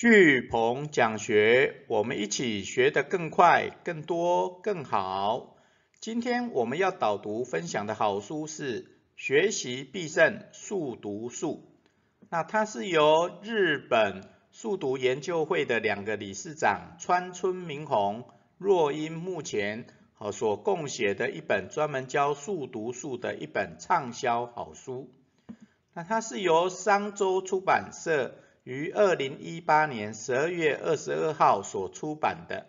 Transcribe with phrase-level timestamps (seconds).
[0.00, 5.58] 巨鹏讲学，我们一起学得更快、更多、更好。
[6.00, 8.84] 今天我们要导读分享的好书是
[9.14, 11.68] 《学习必胜速读术》，
[12.30, 18.24] 那它是由日本速读研究会的两个理事长川村明宏、
[18.56, 19.84] 若英目前
[20.32, 25.12] 所共写的一本专门教速读术的一本畅销好书。
[25.92, 28.34] 那它是由商周出版社。
[28.70, 32.66] 于二零一八年十二月二十二号所出版的。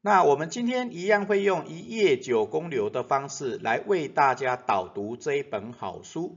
[0.00, 6.36] 那我们今天一样会用一页九公流的方式来为大家导读这一本好书。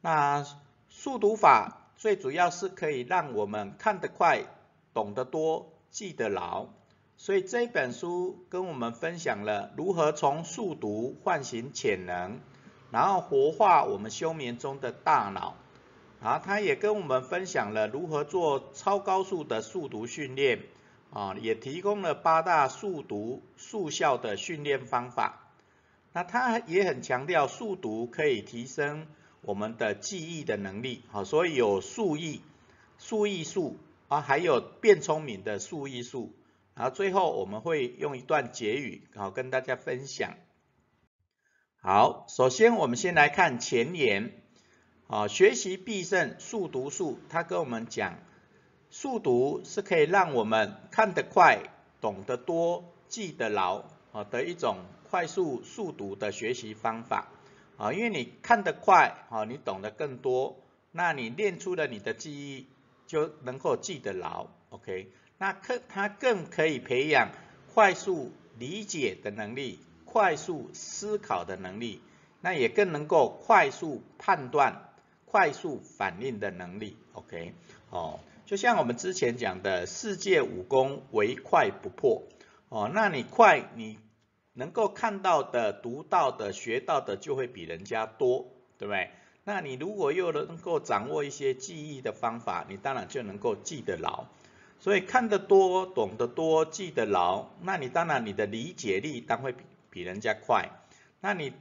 [0.00, 0.44] 那
[0.88, 4.42] 速读法最主要是可以让我们看得快、
[4.92, 6.66] 懂得多、记得牢。
[7.16, 12.40] 所以这本书跟我们分享了如何从速读唤醒潜能，
[12.90, 15.54] 然后活化我们休眠中的大脑。
[16.20, 20.64] 啊，他也跟我们分享了如何做超高速的速读训练，
[21.10, 25.52] 啊，也提供了八大速读速效的训练方法。
[26.12, 29.06] 那他也很强调速读可以提升
[29.42, 32.42] 我们的记忆的能力，好，所以有速忆、
[32.98, 33.76] 速忆术
[34.08, 36.34] 啊，还有变聪明的速忆术。
[36.74, 40.34] 然后最后我们会用一段结语，好跟大家分享。
[41.80, 44.32] 好，首先我们先来看前言。
[45.08, 48.18] 啊，学习必胜速读术，他跟我们讲，
[48.90, 51.62] 速读是可以让我们看得快、
[51.98, 54.76] 懂得多、记得牢啊的一种
[55.08, 57.28] 快速速读的学习方法
[57.78, 60.58] 啊，因为你看得快啊，你懂得更多，
[60.92, 62.66] 那你练出了你的记忆
[63.06, 65.10] 就能够记得牢，OK？
[65.38, 67.30] 那可它更可以培养
[67.72, 72.02] 快速理解的能力、快速思考的能力，
[72.42, 74.84] 那也更能够快速判断。
[75.30, 77.52] 快速反应的能力，OK，
[77.90, 82.22] 哦，就像我们之前讲的，世界武功唯快不破，
[82.70, 83.98] 哦，那你快，你
[84.54, 88.46] 能够看到的、读到的、学到的就会比人家多，
[88.78, 89.10] 对不对？
[89.44, 94.24] 那你如果又能够掌握一些记忆的方法，你当然就能够记得牢。
[94.80, 100.70] 所以看得多、懂得多、记得牢，那你当然你的理解力当会比比人家快。
[101.20, 101.52] 那你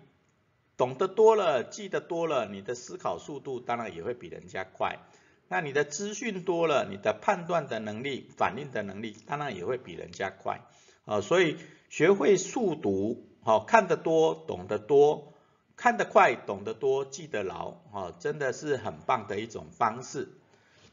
[0.77, 4.99] 懂得多了，记得多了，你的思考速度当然也会比人家快。
[5.47, 10.61] 那你的资讯多了，你的判断的能力、反应的能力当然也会比人家快。
[11.05, 11.57] 啊，所以
[11.89, 15.33] 学会速读，好看得多，懂得多，
[15.75, 20.29] 看得快，懂得多，记得牢，啊，真的是很棒的一种方式。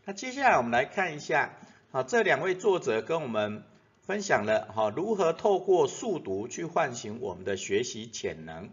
[0.07, 1.57] 那接下来我们来看一下，
[1.91, 3.65] 啊，这两位作者跟我们
[4.01, 8.71] 分享了，哈，如何透过速读去唤醒我们的学习潜能。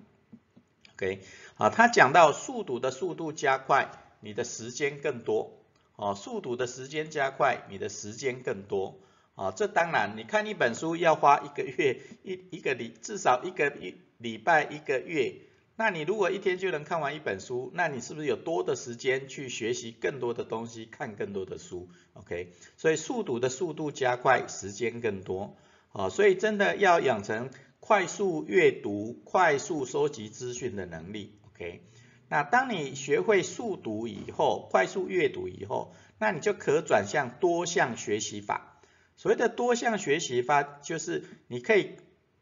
[1.02, 1.22] OK，
[1.58, 3.90] 啊，他讲到速读的速度加快，
[4.20, 5.52] 你的时间更多，
[5.96, 9.00] 哦，速读的时间加快，你的时间更多，
[9.34, 15.34] 啊，这当然，你看一本书要花一个月一一个礼，至少一个一礼拜一个月，
[15.76, 25.56] 那你如果一天就能看完一本书，那你是不是有多的时间去学习更多的东西，看更多的书？OK，所以速读的速度加快，时间更多，
[25.94, 27.50] 啊，所以真的要养成。
[27.82, 31.82] 快速阅读、快速收集资讯的能力，OK。
[32.30, 38.80] 那当你学会速读以后，快速阅读以后，那你就可转向多项学习法。
[39.18, 41.98] 所谓的多项学习法，就是你可以，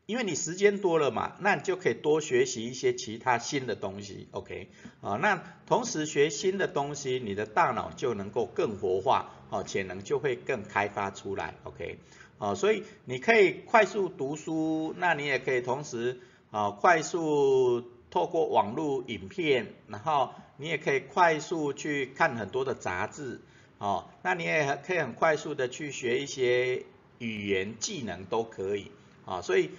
[0.06, 4.70] 因为你时间多了嘛，那你就可以多学习一些其他新的东西，OK。
[5.02, 11.98] 啊，那同时学新的东西，你的大脑就能够更活化，哦，潜能就会更开发出来，OK。
[12.40, 16.20] 啊，所以你可以快速读书，那你也可以同时
[16.52, 23.42] 啊快速透过网络影片，然后你也可以快速去看很多的杂志，
[23.78, 26.86] 哦，那你也可以很快速的去学一些
[27.20, 28.90] 语言技能都可以，
[29.26, 29.72] 啊，所以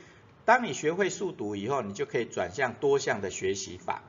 [0.45, 4.03] 当你学会速读以后，你就可以转向多项的学习法。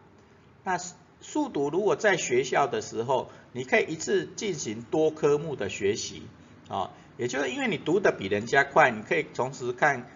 [0.64, 0.78] 那
[1.22, 6.24] 速读如果在学校的时候，你可以一次进行多科目的学习，
[6.72, 6.92] 啊。
[7.18, 10.10] 也就是因为你读的比人家快，你可以同时看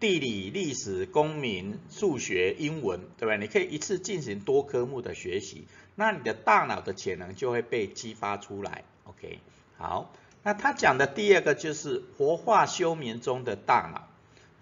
[0.00, 3.36] 地理、历史、公民、数学、英文，对不对？
[3.36, 5.66] 你可以一次进行多科目的学习，
[5.96, 8.84] 那你的大脑的潜能就会被激发出来。
[9.04, 9.38] OK，
[9.76, 13.90] 好，那他讲的第二个就是活化休眠中的大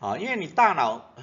[0.00, 1.14] 脑，啊，因为你大脑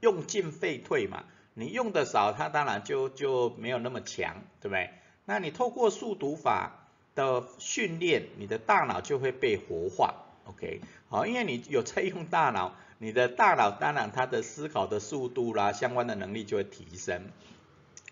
[0.00, 1.24] 用进废退嘛，
[1.54, 4.90] 你用的少，它当然就就没有那么强，对不对？
[5.24, 6.77] 那你透过速读法。
[7.18, 17.22] 的训练，你的大脑就会被活化，OK，好，因为你有在用大脑，你的大脑当然它的思考的速度啦，相关的能力就会提升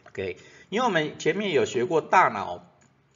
[0.08, 0.38] ，OK，
[0.70, 2.66] 因为我们前面有学过大脑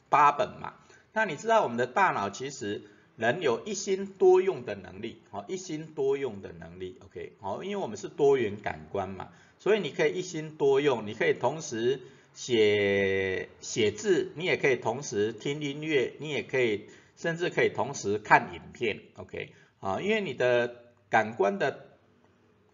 [0.08, 0.74] 八本嘛，
[1.12, 2.82] 那你知道我们的大脑其实
[3.16, 9.28] 人有一心多用的能力，好，一心多用的能力，OK，好，因为我们是多元感官嘛，
[9.58, 12.00] 所以你可以一心多用，你可以同时
[12.32, 21.98] 写写字，你也可以同时听音乐，你也可以甚至可以同时看影片，OK，啊，因为你的感官的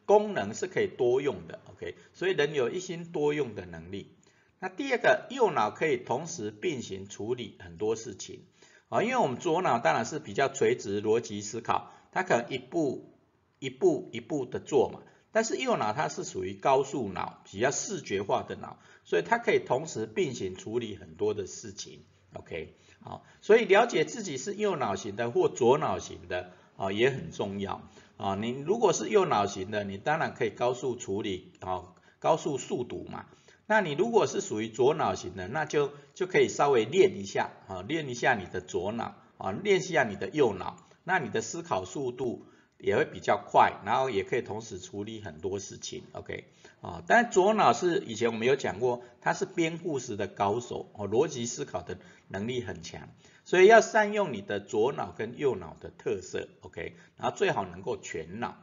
[0.04, 4.12] 功能是可以多用的，OK，所以人有一心多用的能力。
[4.58, 8.44] 那第二个，右脑可以同时并行处理很多事情，
[8.88, 13.12] 啊，因为我们左脑当然是比较垂直逻辑思考，它可能一步
[13.58, 15.02] 一步一步的做嘛，
[15.36, 27.82] 但是右脑它是属于高速脑，比较视觉化的脑，所以它可以同时并行处理很多的事情，OK，好，所以了解自己是右脑型的或左脑型的，啊，也很重要，
[28.16, 31.84] 啊，你如果是右脑型的，你当然可以高速处理，啊，
[32.18, 33.26] 高速速读嘛。
[33.66, 42.46] 那你如果是属于左脑型的，那就就可以稍微练一下啊，练一下你的左脑啊，练习下你的右脑，那你的思考速度
[42.78, 46.44] 也会比较快，然后也可以同时处理很多事情，OK
[46.80, 47.02] 啊。
[47.06, 53.08] 但左脑是以前我们有讲过，它是编故事的高手哦，逻辑思考的能力很强，
[53.44, 58.56] 所以要善用你的左脑跟右脑的特色，OK，然后最好能够全脑。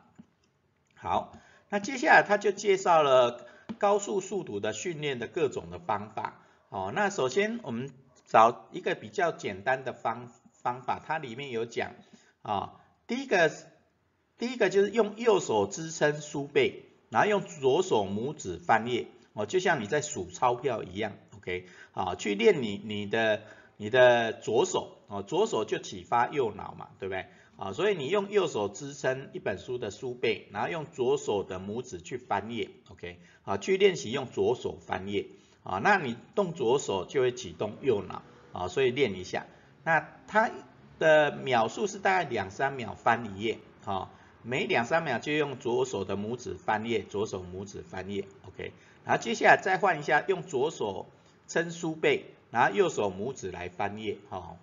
[0.96, 1.38] 好，
[1.70, 3.48] 那接下来他就介绍了。
[3.80, 7.90] 高速速读的训练的各种的方法，哦，那首先我们
[8.26, 11.94] 找一个比较简单的方方法，它里面有讲，
[12.42, 12.74] 啊，
[13.08, 13.50] 第一个
[14.44, 23.44] 第一个就是用右手支撑书背，然后用左手拇指翻页，哦，就像你在数钞票一样，OK，好，去练你你的
[23.78, 27.28] 你的左手，哦，左手就启发右脑嘛，对不对？
[27.56, 35.26] 啊，所以你用右手支撑一本书的书背，然后用左手的拇指去翻页，OK，啊，去练习用左手翻页，
[35.64, 39.46] 啊，那你动左手就会启动右脑，啊，所以练一下。
[39.86, 40.52] 那它
[41.00, 44.12] 的秒数是大概两三秒翻一页，啊，
[44.44, 48.72] 每两三秒就用左手的拇指翻页，左手拇指翻页，OK，
[49.06, 51.08] 然后接下来再换一下，用左手
[51.48, 54.58] 撑书背，然后右手拇指来翻页，哈，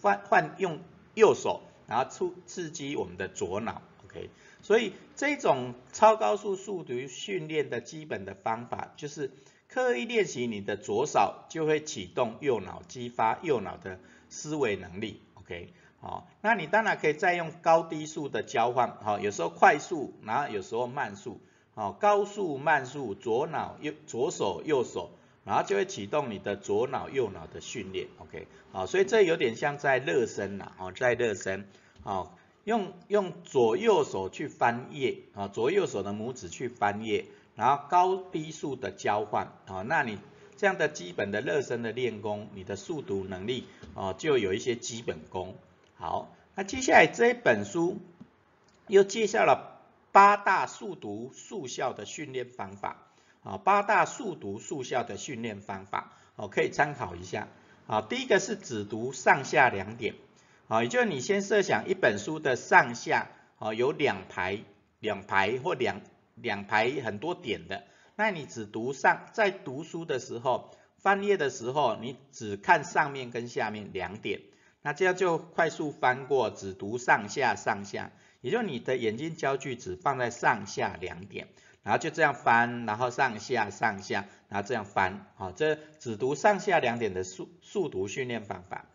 [0.00, 0.80] 换换用
[1.14, 1.60] 右手。
[1.88, 4.28] 然后刺刺激我们的左脑，OK，
[4.60, 9.30] 所以这种超高速速读训练的基本的方法，就是
[9.68, 15.72] 刻意练习你的左手，就会启动右脑，激发右脑的思维能力，OK，
[16.06, 21.40] 哦，那你当然可以再用高低速的交换，好，有时候快速，然后有时候慢速，
[21.74, 25.10] 好，高速慢速，左脑右左手右手。
[25.44, 31.68] 然后就会启动你的左脑右脑的训练，OK，好，所以这有点像在热身呐，哦，在热身，
[32.02, 40.18] 好，用用左右手去翻页，啊，左右手的拇指去翻页，然后高低速的交换，啊，那你
[40.56, 45.54] 这样的基本的热身的练功，你的速读能力，哦，就有一些基本功。
[45.96, 47.98] 好，那接下来这一本书
[48.86, 49.80] 又介绍了
[50.12, 53.02] 八大速读速效的训练方法。
[53.42, 57.46] 啊，八大速读速效的训练方法，哦，可以参考一下。
[57.86, 60.16] 啊，第一个是只读上下两点，
[60.66, 63.28] 啊，也就是你先设想一本书的上下，
[63.60, 64.58] 啊，有两排、
[64.98, 66.00] 两排或两
[66.34, 67.84] 两排很多点的，
[68.16, 74.40] 那你只读上，在读书的时候，翻页的时候，你只看上面跟下面两点，
[74.86, 81.48] 那这样就快速翻过，只读上下上下，也就你的眼睛焦距只放在上下两点。
[81.82, 88.86] 然后就这样翻，然后上下上下，然后这样翻，好，这只读上下两点的速速读训练方法。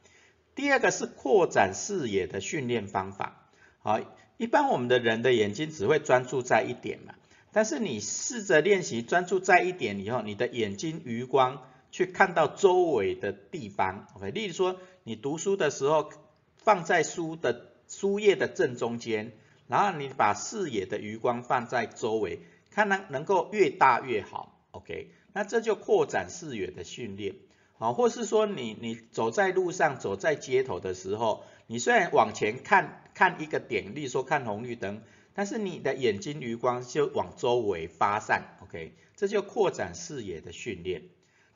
[0.56, 4.00] 第二个是扩展视野的训练方法，好，
[4.38, 7.16] 一般我们的人的眼睛只会专注在一点嘛，
[7.52, 16.10] 但是你试着练习专注在一点以后，你的眼睛余光去看到周围的地方，OK，例如说你读书的时候
[16.58, 19.34] 放在书的书页的正中间，
[19.68, 22.40] 然后你把视野的余光放在周围。
[22.74, 27.36] 看能能够越大越好，OK，那这就扩展视野的训练，
[27.78, 35.02] 好，或是说你你走在路上，走在街头的时候，你虽然往前看看一个点，例如说看红绿灯，
[35.34, 41.10] 但是你的眼睛余光就往周围发散，OK，这就扩展视野的训练。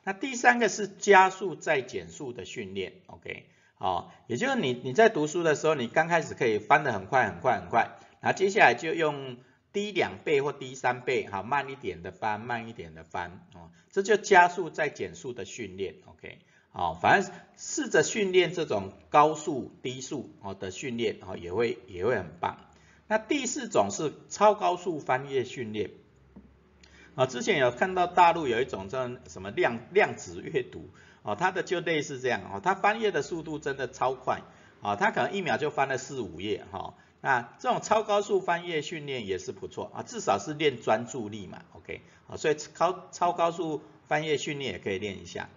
[0.06, 3.44] 那第三个是加速再减速的训练，OK，
[3.74, 9.36] 好，也就是你你在读书的时候，你刚开始可以翻得很快很快很快，然后接下来就用。
[9.72, 16.38] 低两倍或低三倍，好，慢一点的翻，慢一点的翻，哦，这就加速再减速的训练，OK，
[16.70, 22.56] 好，反正试着训练这种高速、低速哦的训练，哦，也会也会很棒。
[23.06, 25.90] 那第四种是超高速翻页训练，
[27.16, 30.90] 啊，之前有看到大陆有一种叫什么量量子阅读，
[31.22, 34.42] 哦，它的就类似这样哦，它翻页的速度真的超快，
[34.82, 36.94] 啊，它可能一秒就翻了四五页哈。
[37.22, 45.48] 那这种超高速翻页训练也是不错啊，至少是练专注力嘛，OK，啊，所以超超高速翻页训练也可以练一下。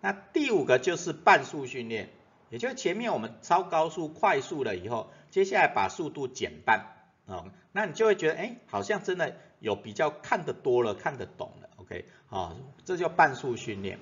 [0.00, 2.10] 那第五个就是半速训练，
[2.50, 6.86] 也就是前面我们超高速快速了以后，接下来把速度减半，
[7.26, 12.54] 哦，那你就会觉得，哎，好像真的有比较看得多了，看得懂了，OK，啊，
[12.84, 13.98] 这叫半速训练。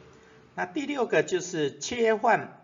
[0.55, 2.59] 那第六个就是切换。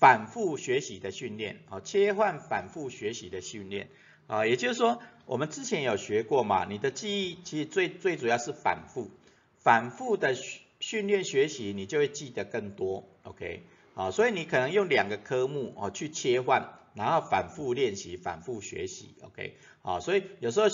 [0.00, 3.88] 反复学习的训练，啊，切换反复学习的训练，
[4.28, 9.10] 啊，也就是说，我们之前有学过嘛，你的记忆其实最最主要是反复，
[9.56, 20.68] 反复的训训练学习，你就会记得更多，OK，啊，所以你可能用两个科目哦去切换，然后反复练习，反复学习，OK，啊，所以有时候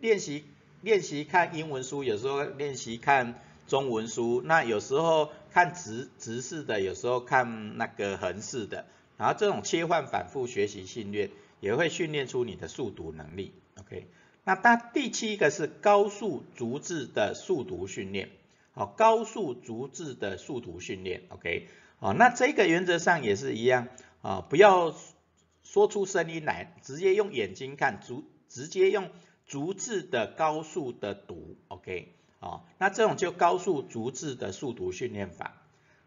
[0.00, 0.46] 练习
[0.82, 3.40] 练习看英文书，有时候练习看。
[3.68, 8.84] 中文书，那有时候看直直视的，有时候看那个横式的，
[9.16, 13.54] 然后这种切换反复学习训练，也会训练出你的速读能力。
[13.78, 14.08] OK，
[14.44, 18.30] 那它第七个是高速逐字的速读训练，
[18.72, 23.88] 好，高速逐字的速读训练，OK，好，那这个原则上也是一样，
[24.20, 24.94] 啊，不要
[25.62, 29.08] 说出声音来，直接用眼睛看，逐直接用
[29.52, 32.14] 逐字的高速的读，OK。
[32.40, 35.60] 哦，那这种就高速逐字的速读训练法。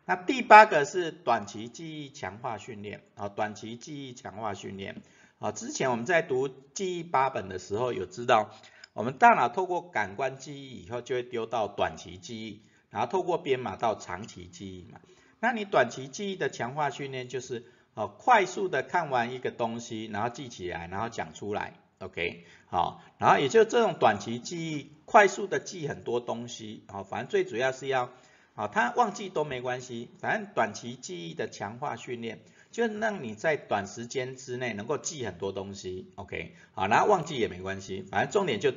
[0.04, 5.04] 那第八个是短期记忆强化训练，啊，短期记忆强化训练。
[5.38, 8.50] 啊，之前我们在读记忆八本的时候有知道，
[8.94, 15.00] 我们大脑透过感官记忆以后就会丢到短期记忆，然后透过编码到长期记忆嘛。
[15.40, 21.76] 那你短期记忆的强化训练就是，哦，快速的看完一个东西，然后记起来，然后讲出来。
[22.00, 28.12] OK，好，然后也就这种短期记忆，快速的记很多东西，好，反正最主要是要，
[28.54, 32.40] 好，他忘记都没关系，反正短期记忆的强化训练，
[32.72, 38.74] 就让你在短时间之内能够记很多东西，OK，好，然后忘记也没关系，反正重点就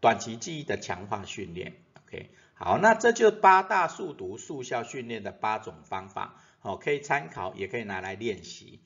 [0.00, 1.72] 短期记忆的强化训练
[2.06, 8.78] ，OK，好，那这就八大速读速效训练的八种方法，好，可以参考，也可以拿来练习。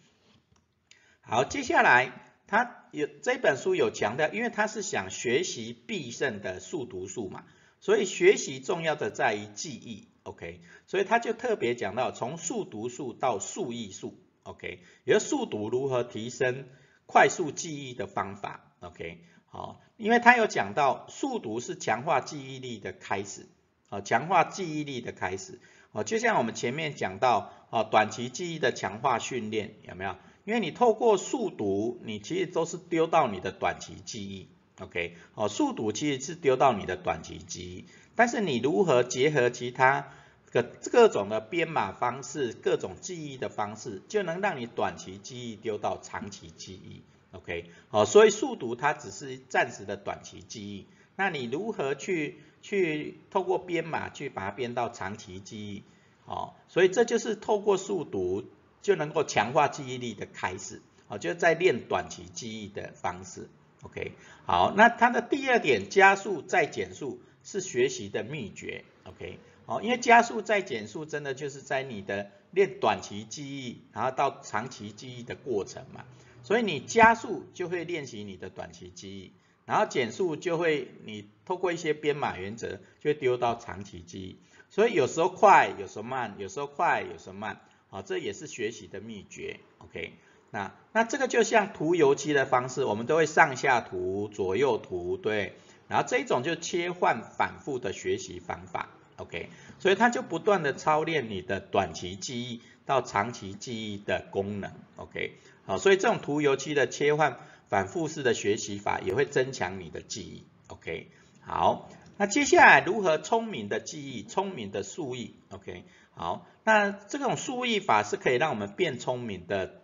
[1.20, 2.12] 好，接下来。
[2.52, 7.44] 他有这本书有强调，因为他是想学习必胜的速读术嘛，
[7.80, 16.66] 所以学习重要的在于记忆，OK，所以他就特别讲到从速读术到速忆术，OK，也就速读如何提升
[17.06, 23.46] 快速记忆的方法，OK，好，因为他有讲到速读是强化记忆力的开始，
[23.88, 25.58] 啊，强化记忆力的开始，
[25.92, 30.16] 哦，就像我们前面讲到，啊，短期记忆的强化训练有没有？
[30.44, 34.48] 因为你透过速读，你其实都是丢到你的短期记忆
[34.80, 37.84] ，OK，哦，速读其实是丢到你的短期记忆，
[38.16, 40.08] 但是你如何结合其他
[40.50, 55.84] 各各种的编码方式、各种记忆的方式，就能让你短期记忆丢到长期记忆，OK，哦，所以速读它只是暂时的短期记忆，那你如何去去透过编码去把它编到长期记忆，
[56.26, 58.44] 哦，所以这就是透过速读。
[58.82, 63.48] 就能够强化记忆力的开始，好，就是在练短期记忆的方式
[63.82, 64.12] ，OK，
[64.44, 76.04] 好，那它的第二点，加速再减速是学习的秘诀，OK，好，因为加速再减速真的就是在你的练短期记忆，然后到长期记忆的过程嘛，
[76.42, 79.32] 所以你加速就会练习你的短期记忆，
[79.64, 84.36] 然后减速就会你透过一些编码原则就会丢到长期记忆，
[84.70, 87.60] 所以有时候快，有时候慢，有时候快，有时候慢。
[87.92, 90.14] 啊，这也是学习的秘诀，OK？
[90.50, 95.54] 那那这个就像涂油漆的方式，我们都会上下涂、左右涂，对。
[95.88, 99.50] 然后这一种就切换反复的学习方法，OK？
[99.78, 105.34] 所以它就不断的操练你的短期记忆到长期记忆的功能，OK？
[105.66, 111.08] 好，所以这种涂油漆的切换反复式的学习法也会增强你的记忆，OK？
[111.42, 115.84] 好，那接下来如何聪明的记忆、聪明的数忆，OK？
[116.14, 119.82] 好，那这种数忆法是可以让我们变聪明的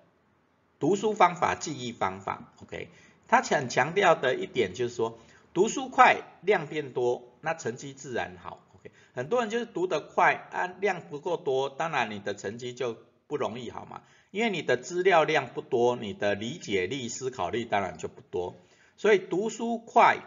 [0.78, 2.52] 读书方法、记忆方法。
[2.62, 2.88] OK，
[3.26, 5.18] 他很强调的一点就是说，
[5.52, 8.61] 读书快，量变多，那成绩自然好。
[8.76, 18.54] OK，很多人就是读得快啊，量不够多，当然你的成绩就不容易好嘛，因为你的资料量不多，你的理解力、思考力当然就不多，
[18.97, 20.18] 所以读书快，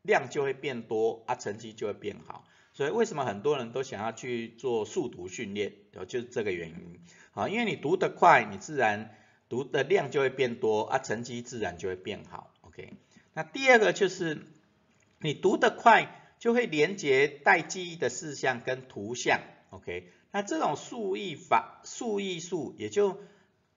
[0.00, 2.44] 量就会变多啊，成绩就会变好。
[2.78, 5.72] 所以为什么很多人都想要去做速读训练？
[6.06, 7.00] 就是这个原因。
[7.32, 9.16] 好，因为你读得快，你自然
[9.48, 12.54] 读的量就会变多啊，成绩自然就会变好。
[12.60, 12.92] OK。
[13.34, 14.46] 那第二个就是
[15.18, 19.40] 你读得快，就会连接带记忆的事项跟图像。
[19.70, 20.12] OK。
[20.30, 23.18] 那这种速译法、速译术，也就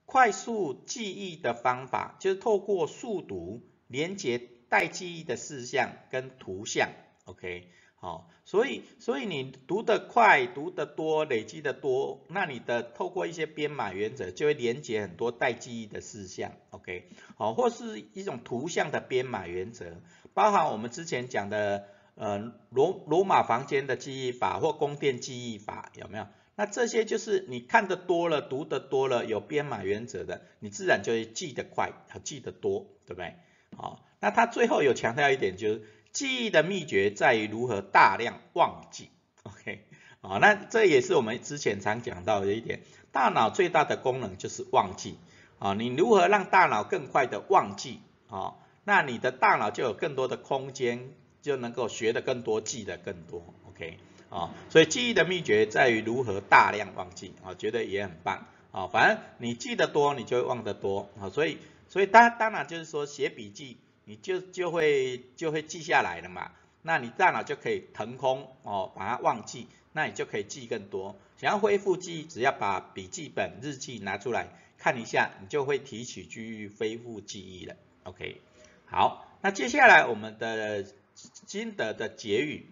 [0.04, 6.92] 快速记忆的方法，就是透过速读连接待记忆的事项跟图像
[7.24, 7.66] ，OK。
[8.02, 17.04] 好，所以所以你读得快，读得多，累积的多，那你的透过一些编码原则，就会连接很多待记忆的事项，OK，
[17.36, 19.98] 好，或是一种图像的编码原则，
[20.34, 21.84] 包含我们之前讲的，
[22.16, 26.26] 呃，罗罗马房间的记忆法或宫殿记忆法，有没有？
[26.56, 31.92] 那这些就是你看得多了，读得多了，有编码原则的，你自然就会记得快，
[32.24, 33.36] 记得多，对不对？
[33.76, 35.82] 好，那他最后有强调一点就是。
[36.12, 39.08] 记忆的秘诀在于如何大量忘记
[39.44, 39.82] ，OK，
[40.20, 45.16] 啊，那这也是我们之前常讲到的一点，大脑最大的功能就是忘记，
[45.58, 51.08] 啊，你如何让大脑更快的忘记，啊，那你的大脑就有更多的空间，
[51.40, 53.96] 就能够学的更多，记得更多，OK，
[54.28, 61.56] 啊，所以记忆的秘诀在于如何大量忘记，啊，觉得也很棒，啊，反正你记得多，你就会忘得多，啊，所以，
[61.88, 63.78] 所以当当然就是说写笔记。
[64.04, 66.50] 你就就会就会记下来了嘛，
[66.82, 71.16] 那你大脑就可以腾空哦，把它忘记，那你就可以记更多。
[71.36, 77.76] 想要恢复记忆，只要把笔记本、日记拿出来看一下，你就会提取去恢复记忆了。
[78.04, 78.40] OK，
[78.86, 82.66] 好，那接下来我们的心得的结语，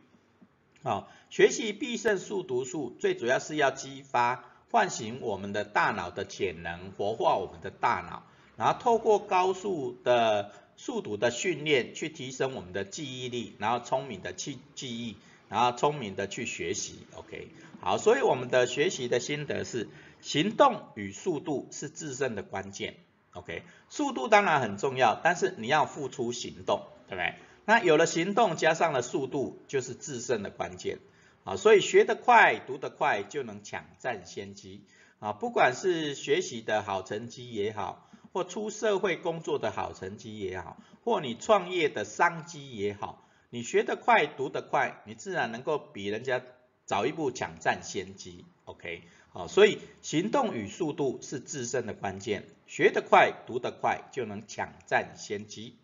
[0.83, 8.25] 哦，学习必胜速读术，最主要是要激发、唤醒我们的大脑的潜能，活化我们的大脑，
[8.57, 15.19] 然后透过高速的速读的训练，去提升我们的记忆力，然后聪明的去记忆，
[15.51, 17.49] 然后聪明的去学习，OK，
[17.83, 19.91] 好，所以我们的学习的心得是，
[20.23, 22.95] 行动与速度是制胜的关键
[23.35, 27.35] ，OK，速度当然很重要，但是你要付出行动，对不对？
[27.67, 30.99] 那有了行动加上了速度，就是制胜的关键，
[31.45, 34.81] 啊，所以学得快，读得快，就能抢占先机，
[35.19, 38.07] 啊，不管是学习的好成绩也好。
[38.33, 46.43] 或出社会工作的好成绩也好，或你创业的商机也好，你学得快，读得快，你自然能够比人家
[46.85, 48.45] 早一步抢占先机。
[48.65, 55.77] OK，好，所以行动与速度是自身的关键，学得快，读得快，就能抢占先机。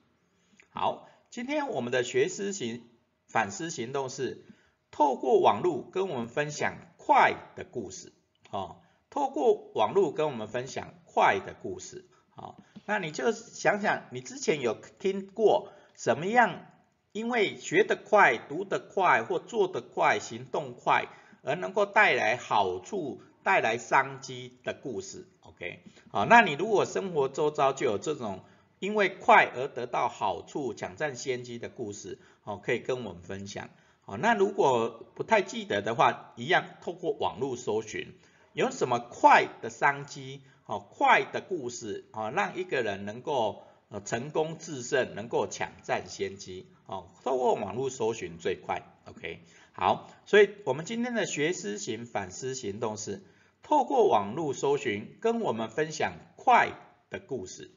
[0.70, 2.84] 好，今天我们的学思行
[3.26, 4.44] 反思行动是
[4.92, 8.12] 透过网络跟我们分享快的故事，
[8.50, 12.04] 哦，透过网络跟我们分享快的故事。
[12.36, 16.66] 好，那你就想想，你之前有听过什么样？
[17.12, 21.06] 因为学得快、读得快或做得快、行动快，
[21.42, 28.44] 而能够带来好处、带来商机的故事？OK，好，那你如果生活周遭就有这种
[28.80, 33.70] 因为快而得到好处、抢占先机的故事，好，可以跟我们分享。
[34.02, 38.14] 好，那如果不太记得的话，一样透过网络搜寻，
[38.52, 40.42] 有什么快的商机？
[40.68, 46.66] 好快的故事啊，让一个人能够呃成功制胜，能够抢占先机。
[46.86, 48.82] 哦，透过网络搜寻最快。
[49.04, 53.22] OK，好，所以我们今天的学思行反思行动是
[53.62, 56.72] 透过网络搜寻，跟我们分享快
[57.10, 57.70] 的故事。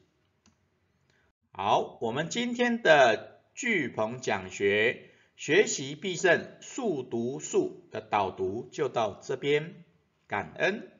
[1.52, 9.84] 好，我们今天的巨鹏讲学学习必胜速读术的导读就到这边，
[10.26, 10.99] 感恩。